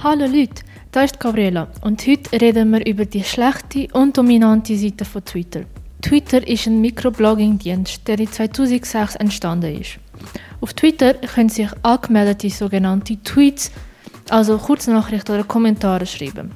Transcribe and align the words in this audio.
Hallo 0.00 0.26
Leute, 0.26 0.62
da 0.92 1.02
ist 1.02 1.18
Gabriela 1.18 1.66
und 1.80 2.06
heute 2.06 2.40
reden 2.40 2.70
wir 2.70 2.86
über 2.86 3.04
die 3.04 3.24
schlechte 3.24 3.88
und 3.94 4.16
dominante 4.16 4.76
Seite 4.76 5.04
von 5.04 5.24
Twitter. 5.24 5.62
Twitter 6.02 6.46
ist 6.46 6.68
ein 6.68 6.80
Mikroblogging-Dienst, 6.80 8.06
der 8.06 8.20
in 8.20 8.30
2006 8.30 9.16
entstanden 9.16 9.80
ist. 9.80 9.98
Auf 10.60 10.72
Twitter 10.74 11.14
können 11.14 11.48
sich 11.48 11.66
angemeldete 11.82 12.48
sogenannte 12.48 13.20
Tweets, 13.24 13.72
also 14.28 14.56
Kurznachrichten 14.58 15.34
oder 15.34 15.42
Kommentare 15.42 16.06
schreiben. 16.06 16.52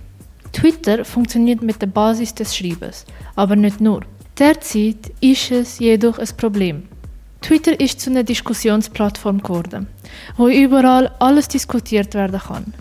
Twitter 0.52 1.04
funktioniert 1.04 1.62
mit 1.62 1.82
der 1.82 1.88
Basis 1.88 2.36
des 2.36 2.56
Schreibens, 2.56 3.04
aber 3.34 3.56
nicht 3.56 3.80
nur. 3.80 4.02
Derzeit 4.38 5.10
ist 5.20 5.50
es 5.50 5.80
jedoch 5.80 6.20
ein 6.20 6.28
Problem. 6.36 6.84
Twitter 7.40 7.80
ist 7.80 8.00
zu 8.00 8.10
einer 8.10 8.22
Diskussionsplattform 8.22 9.42
geworden, 9.42 9.88
wo 10.36 10.46
überall 10.46 11.10
alles 11.18 11.48
diskutiert 11.48 12.14
werden 12.14 12.40
kann. 12.40 12.72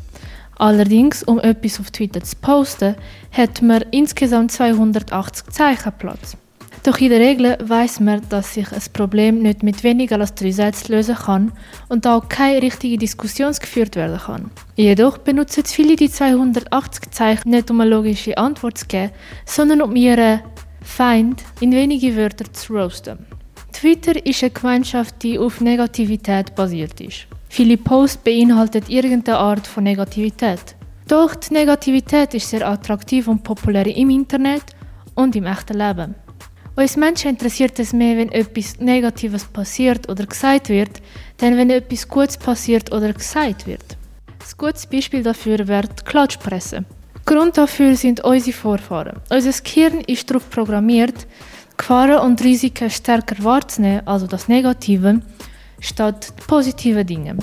Allerdings, 0.61 1.23
um 1.23 1.39
etwas 1.39 1.79
auf 1.79 1.89
Twitter 1.89 2.21
zu 2.21 2.35
posten, 2.35 2.95
hat 3.31 3.63
man 3.63 3.83
insgesamt 3.89 4.51
280 4.51 5.47
Zeichen 5.47 5.91
Platz. 5.97 6.37
Doch 6.83 6.99
in 6.99 7.09
der 7.09 7.19
Regel 7.19 7.57
weiß 7.63 7.99
man, 7.99 8.21
dass 8.29 8.53
sich 8.53 8.71
ein 8.71 8.83
Problem 8.93 9.41
nicht 9.41 9.63
mit 9.63 9.83
weniger 9.83 10.19
als 10.19 10.35
drei 10.35 10.51
Sätzen 10.51 10.93
lösen 10.93 11.15
kann 11.15 11.51
und 11.89 12.05
auch 12.05 12.29
keine 12.29 12.61
richtige 12.61 12.99
Diskussion 12.99 13.53
geführt 13.53 13.95
werden 13.95 14.19
kann. 14.19 14.51
Jedoch 14.75 15.17
benutzen 15.17 15.63
viele 15.65 15.95
die 15.95 16.11
280 16.11 17.09
Zeichen 17.09 17.49
nicht 17.49 17.71
um 17.71 17.81
eine 17.81 17.89
logische 17.89 18.37
Antwort 18.37 18.77
zu 18.77 18.85
geben, 18.85 19.13
sondern 19.47 19.81
um 19.81 19.95
ihren 19.95 20.41
Feind 20.83 21.41
in 21.59 21.71
wenige 21.71 22.15
Wörter 22.15 22.53
zu 22.53 22.73
roasten. 22.73 23.25
Twitter 23.73 24.23
ist 24.23 24.43
eine 24.43 24.51
Gemeinschaft, 24.51 25.23
die 25.23 25.39
auf 25.39 25.59
Negativität 25.59 26.53
basiert 26.53 27.01
ist. 27.01 27.25
Viele 27.53 27.75
Posts 27.75 28.23
beinhalten 28.23 28.83
irgendeine 28.87 29.37
Art 29.37 29.67
von 29.67 29.83
Negativität. 29.83 30.77
Doch 31.05 31.35
die 31.35 31.53
Negativität 31.53 32.33
ist 32.33 32.49
sehr 32.49 32.65
attraktiv 32.65 33.27
und 33.27 33.43
populär 33.43 33.85
im 33.87 34.09
Internet 34.09 34.63
und 35.15 35.35
im 35.35 35.45
echten 35.45 35.77
Leben. 35.77 36.15
Uns 36.77 36.95
Menschen 36.95 37.31
interessiert 37.31 37.77
es 37.77 37.91
mehr, 37.91 38.15
wenn 38.15 38.31
etwas 38.31 38.79
Negatives 38.79 39.43
passiert 39.43 40.07
oder 40.07 40.25
gesagt 40.25 40.69
wird, 40.69 41.01
denn 41.41 41.57
wenn 41.57 41.69
etwas 41.69 42.07
Gutes 42.07 42.37
passiert 42.37 42.89
oder 42.93 43.11
gesagt 43.11 43.67
wird. 43.67 43.97
Ein 44.27 44.57
gutes 44.57 44.85
Beispiel 44.85 45.21
dafür 45.21 45.67
wäre 45.67 45.89
die 45.89 46.05
Klatschpresse. 46.05 46.85
Grund 47.25 47.57
dafür 47.57 47.97
sind 47.97 48.21
unsere 48.23 48.55
Vorfahren. 48.55 49.19
Unser 49.29 49.51
Gehirn 49.61 49.99
ist 50.07 50.29
darauf 50.29 50.49
programmiert, 50.49 51.27
Gefahren 51.75 52.21
und 52.25 52.41
Risiken 52.41 52.89
stärker 52.89 53.43
wahrzunehmen, 53.43 54.07
also 54.07 54.25
das 54.25 54.47
Negative, 54.47 55.19
statt 55.81 56.33
positive 56.47 57.03
Dinge. 57.03 57.35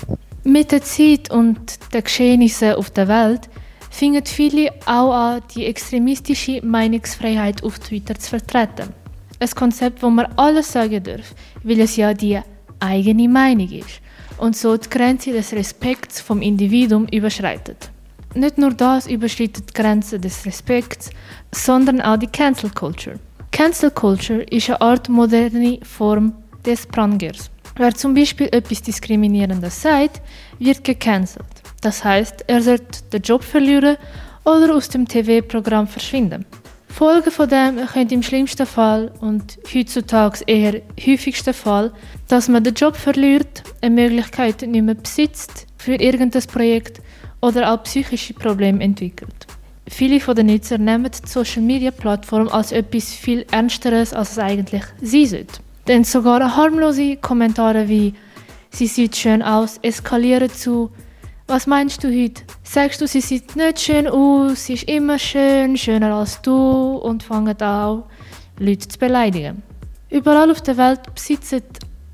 Mit 0.44 0.72
der 0.72 0.82
Zeit 0.82 1.30
und 1.30 1.58
den 1.92 2.02
Geschehnissen 2.02 2.72
auf 2.74 2.90
der 2.90 3.08
Welt 3.08 3.50
fingen 3.90 4.24
viele 4.24 4.72
auch 4.86 5.12
an, 5.12 5.42
die 5.54 5.66
extremistische 5.66 6.64
Meinungsfreiheit 6.64 7.62
auf 7.62 7.78
Twitter 7.78 8.14
zu 8.14 8.30
vertreten. 8.30 8.94
Ein 9.40 9.50
Konzept, 9.50 10.02
wo 10.02 10.08
man 10.08 10.32
alles 10.36 10.72
sagen 10.72 11.02
darf, 11.02 11.34
weil 11.62 11.80
es 11.80 11.96
ja 11.96 12.14
die 12.14 12.40
eigene 12.80 13.28
Meinung 13.28 13.70
ist 13.70 14.00
und 14.38 14.56
so 14.56 14.76
die 14.76 14.88
Grenze 14.88 15.32
des 15.32 15.52
Respekts 15.52 16.20
vom 16.20 16.40
Individuum 16.40 17.06
überschreitet. 17.08 17.90
Nicht 18.34 18.58
nur 18.58 18.72
das 18.72 19.06
überschreitet 19.06 19.70
die 19.70 19.74
Grenze 19.74 20.18
des 20.18 20.44
Respekts, 20.44 21.10
sondern 21.52 22.00
auch 22.00 22.16
die 22.18 22.26
Cancel 22.26 22.70
Culture. 22.70 23.18
Cancel 23.50 23.90
Culture 23.90 24.42
ist 24.42 24.68
eine 24.68 24.80
Art 24.80 25.08
moderne 25.08 25.78
Form 25.82 26.32
des 26.64 26.86
Prangers. 26.86 27.50
Wer 27.78 27.94
zum 27.94 28.12
Beispiel 28.12 28.48
etwas 28.50 28.82
Diskriminierendes 28.82 29.82
sagt, 29.82 30.20
wird 30.58 30.82
gecancelt. 30.82 31.46
Das 31.80 32.02
heißt, 32.02 32.44
er 32.48 32.60
sollte 32.60 33.04
den 33.12 33.22
Job 33.22 33.44
verlieren 33.44 33.96
oder 34.44 34.74
aus 34.74 34.88
dem 34.88 35.06
TV-Programm 35.06 35.86
verschwinden. 35.86 36.44
Folgen 36.88 37.30
von 37.30 37.48
dem 37.48 37.86
können 37.86 38.10
im 38.10 38.24
schlimmsten 38.24 38.66
Fall 38.66 39.12
und 39.20 39.60
heutzutage 39.72 40.42
eher 40.48 40.82
häufigsten 41.00 41.54
Fall, 41.54 41.92
dass 42.26 42.48
man 42.48 42.64
den 42.64 42.74
Job 42.74 42.96
verliert, 42.96 43.62
eine 43.80 43.94
Möglichkeit 43.94 44.62
nicht 44.62 44.82
mehr 44.82 44.96
besitzt 44.96 45.68
für 45.76 45.94
irgendein 45.94 46.42
Projekt 46.48 47.00
oder 47.40 47.72
auch 47.72 47.84
psychische 47.84 48.34
Probleme 48.34 48.82
entwickelt. 48.82 49.46
Viele 49.86 50.18
von 50.18 50.34
den 50.34 50.46
Nutzer 50.46 50.78
nehmen 50.78 51.12
die 51.12 51.28
Social 51.28 51.62
Media 51.62 51.92
Plattform 51.92 52.48
als 52.48 52.72
etwas 52.72 53.14
viel 53.14 53.46
Ernsteres, 53.52 54.12
als 54.12 54.32
es 54.32 54.38
eigentlich 54.38 54.82
sein 55.00 55.26
sollte. 55.26 55.67
Denn 55.88 56.04
sogar 56.04 56.54
harmlose 56.54 57.16
Kommentare 57.16 57.88
wie 57.88 58.14
Sie 58.70 58.86
sieht 58.86 59.16
schön 59.16 59.42
aus 59.42 59.78
eskalieren 59.82 60.50
zu 60.50 60.90
Was 61.46 61.66
meinst 61.66 62.04
du 62.04 62.08
heute? 62.08 62.42
Sagst 62.62 63.00
du, 63.00 63.06
sie 63.06 63.22
sieht 63.22 63.56
nicht 63.56 63.80
schön 63.80 64.06
aus, 64.06 64.66
sie 64.66 64.74
ist 64.74 64.88
immer 64.88 65.18
schön, 65.18 65.78
schöner 65.78 66.14
als 66.14 66.42
du 66.42 66.96
und 66.96 67.22
fangen 67.22 67.60
auch 67.62 68.04
Leute 68.58 68.86
zu 68.86 68.98
beleidigen. 68.98 69.62
Überall 70.10 70.50
auf 70.50 70.60
der 70.60 70.76
Welt 70.76 71.00
besitzen 71.14 71.62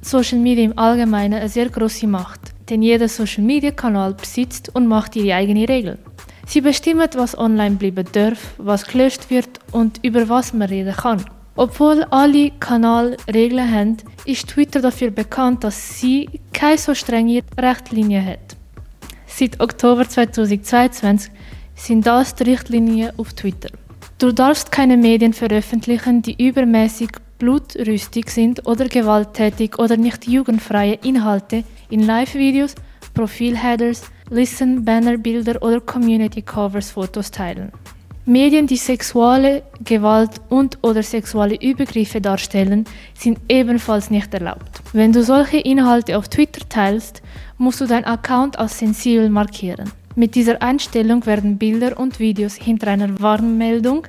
Social 0.00 0.38
Media 0.38 0.64
im 0.64 0.78
Allgemeinen 0.78 1.40
eine 1.40 1.48
sehr 1.48 1.68
große 1.68 2.06
Macht, 2.06 2.40
denn 2.70 2.82
jeder 2.82 3.08
Social 3.08 3.42
Media 3.42 3.72
Kanal 3.72 4.14
besitzt 4.14 4.70
und 4.74 4.86
macht 4.86 5.16
ihre 5.16 5.34
eigenen 5.34 5.64
Regeln. 5.64 5.98
Sie 6.46 6.60
bestimmen, 6.60 7.08
was 7.14 7.36
online 7.36 7.76
bleiben 7.76 8.06
darf, 8.12 8.54
was 8.58 8.86
gelöscht 8.86 9.30
wird 9.30 9.48
und 9.72 9.98
über 10.04 10.28
was 10.28 10.52
man 10.52 10.68
reden 10.68 10.94
kann. 10.94 11.24
Obwohl 11.56 12.02
alle 12.10 12.50
Kanäle 12.58 13.16
Regeln 13.32 13.72
haben, 13.72 13.96
ist 14.24 14.48
Twitter 14.48 14.80
dafür 14.80 15.10
bekannt, 15.10 15.62
dass 15.62 16.00
sie 16.00 16.28
keine 16.52 16.78
so 16.78 16.94
strenge 16.94 17.42
Richtlinien 17.60 18.26
hat. 18.26 18.56
Seit 19.26 19.60
Oktober 19.60 20.08
2022 20.08 21.30
sind 21.76 22.06
das 22.06 22.34
die 22.34 22.44
Richtlinien 22.44 23.12
auf 23.16 23.32
Twitter. 23.34 23.68
Du 24.18 24.32
darfst 24.32 24.72
keine 24.72 24.96
Medien 24.96 25.32
veröffentlichen, 25.32 26.22
die 26.22 26.44
übermäßig 26.44 27.10
blutrüstig 27.38 28.30
sind 28.30 28.66
oder 28.66 28.86
gewalttätig 28.86 29.78
oder 29.78 29.96
nicht 29.96 30.26
jugendfreie 30.26 30.98
Inhalte 31.02 31.64
in 31.90 32.00
Live-Videos, 32.06 32.74
Profilheaders, 33.12 34.02
Listen, 34.30 34.84
Bannerbilder 34.84 35.62
oder 35.62 35.80
Community 35.80 36.42
Covers 36.42 36.90
Fotos 36.90 37.30
teilen. 37.30 37.70
Medien, 38.26 38.66
die 38.66 38.78
sexuelle 38.78 39.64
Gewalt 39.84 40.40
und/oder 40.48 41.02
sexuelle 41.02 41.60
Übergriffe 41.60 42.22
darstellen, 42.22 42.86
sind 43.12 43.38
ebenfalls 43.50 44.10
nicht 44.10 44.32
erlaubt. 44.32 44.80
Wenn 44.94 45.12
du 45.12 45.22
solche 45.22 45.58
Inhalte 45.58 46.16
auf 46.16 46.28
Twitter 46.28 46.66
teilst, 46.66 47.20
musst 47.58 47.82
du 47.82 47.86
deinen 47.86 48.06
Account 48.06 48.58
als 48.58 48.78
sensibel 48.78 49.28
markieren. 49.28 49.90
Mit 50.16 50.36
dieser 50.36 50.62
Einstellung 50.62 51.26
werden 51.26 51.58
Bilder 51.58 51.98
und 51.98 52.18
Videos 52.18 52.54
hinter 52.54 52.86
einer 52.86 53.20
Warnmeldung 53.20 54.06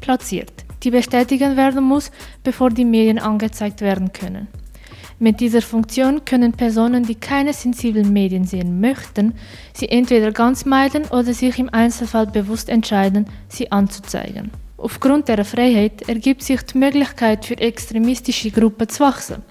platziert, 0.00 0.52
die 0.84 0.92
bestätigen 0.92 1.56
werden 1.56 1.82
muss, 1.82 2.12
bevor 2.44 2.70
die 2.70 2.84
Medien 2.84 3.18
angezeigt 3.18 3.80
werden 3.80 4.12
können. 4.12 4.46
Mit 5.20 5.40
dieser 5.40 5.62
Funktion 5.62 6.24
können 6.24 6.52
Personen, 6.52 7.02
die 7.02 7.16
keine 7.16 7.52
sensiblen 7.52 8.12
Medien 8.12 8.44
sehen 8.44 8.80
möchten, 8.80 9.34
sie 9.72 9.88
entweder 9.88 10.30
ganz 10.30 10.64
meiden 10.64 11.06
oder 11.06 11.34
sich 11.34 11.58
im 11.58 11.68
Einzelfall 11.74 12.26
bewusst 12.26 12.68
entscheiden, 12.68 13.26
sie 13.48 13.72
anzuzeigen. 13.72 14.52
Aufgrund 14.76 15.26
der 15.26 15.44
Freiheit 15.44 16.08
ergibt 16.08 16.44
sich 16.44 16.62
die 16.62 16.78
Möglichkeit 16.78 17.44
für 17.44 17.58
extremistische 17.58 18.52
Gruppen 18.52 18.88
zu 18.88 19.00
wachsen, 19.00 19.42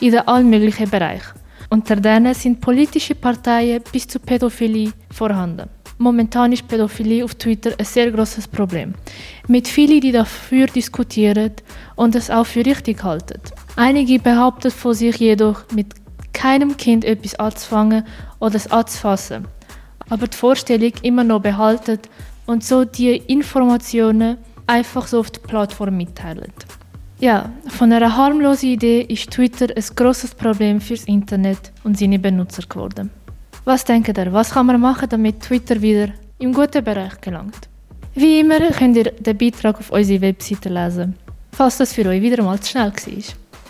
in 0.00 0.18
allen 0.18 0.50
möglichen 0.50 0.90
Bereichen. 0.90 1.40
Unter 1.70 1.96
denen 1.96 2.34
sind 2.34 2.60
politische 2.60 3.14
Parteien 3.14 3.82
bis 3.90 4.06
zu 4.06 4.20
Pädophilie 4.20 4.92
vorhanden. 5.10 5.70
Momentan 5.96 6.52
ist 6.52 6.68
Pädophilie 6.68 7.24
auf 7.24 7.34
Twitter 7.36 7.72
ein 7.78 7.84
sehr 7.84 8.10
großes 8.10 8.48
Problem. 8.48 8.94
Mit 9.48 9.68
vielen, 9.68 10.00
die 10.00 10.12
dafür 10.12 10.66
diskutieren 10.66 11.52
und 11.96 12.14
es 12.14 12.30
auch 12.30 12.46
für 12.46 12.64
richtig 12.64 13.02
halten. 13.02 13.40
Einige 13.76 14.18
behaupten 14.18 14.70
von 14.70 14.94
sich 14.94 15.16
jedoch, 15.16 15.62
mit 15.72 15.94
keinem 16.32 16.76
Kind 16.76 17.04
etwas 17.04 17.34
anzufangen 17.36 18.04
oder 18.38 18.56
es 18.56 18.70
anzufassen. 18.70 19.46
Aber 20.08 20.26
die 20.26 20.36
Vorstellung 20.36 20.92
immer 21.02 21.24
noch 21.24 21.40
behalten 21.40 21.98
und 22.46 22.64
so 22.64 22.84
die 22.84 23.16
Informationen 23.16 24.38
einfach 24.66 25.06
so 25.06 25.20
auf 25.20 25.30
der 25.30 25.40
Plattform 25.40 25.96
mitteilen. 25.96 26.52
Ja, 27.20 27.50
von 27.68 27.92
einer 27.92 28.16
harmlosen 28.16 28.70
Idee 28.70 29.02
ist 29.02 29.30
Twitter 29.30 29.66
ein 29.76 29.84
großes 29.94 30.34
Problem 30.34 30.80
fürs 30.80 31.04
Internet 31.04 31.70
und 31.84 31.98
seine 31.98 32.18
Benutzer 32.18 32.62
geworden. 32.62 33.10
Was 33.64 33.84
denkt 33.84 34.16
ihr, 34.16 34.32
was 34.32 34.52
kann 34.52 34.66
man 34.66 34.80
machen, 34.80 35.08
damit 35.08 35.40
Twitter 35.40 35.82
wieder 35.82 36.08
im 36.38 36.54
guten 36.54 36.82
Bereich 36.82 37.20
gelangt? 37.20 37.68
Wie 38.14 38.40
immer 38.40 38.58
könnt 38.70 38.96
ihr 38.96 39.12
den 39.12 39.36
Beitrag 39.36 39.78
auf 39.78 39.90
unserer 39.90 40.22
Webseite 40.22 40.70
lesen, 40.70 41.14
falls 41.52 41.76
das 41.76 41.92
für 41.92 42.06
euch 42.06 42.22
wieder 42.22 42.42
mal 42.42 42.58
zu 42.58 42.70
schnell 42.70 42.90
war. 42.90 43.39